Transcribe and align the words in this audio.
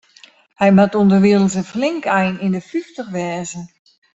Hy 0.59 0.69
moat 0.73 0.97
ûnderwilens 0.99 1.55
in 1.59 1.65
flink 1.73 2.03
ein 2.17 2.35
yn 2.45 2.55
de 2.55 2.61
fyftich 2.69 3.11
wêze. 3.15 3.61